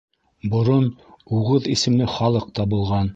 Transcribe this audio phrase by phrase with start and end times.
[0.53, 0.87] Борон
[1.41, 3.09] уғыҙ исемле халыҡ та булған.